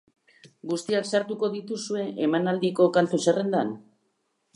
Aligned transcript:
Guztiak 0.69 1.07
sartuko 1.09 1.49
dituzue 1.55 2.05
emanaldiko 2.29 2.87
kantu 2.97 3.21
zerrendan? 3.27 3.71